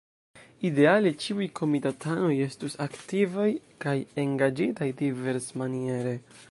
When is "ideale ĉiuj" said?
0.69-1.47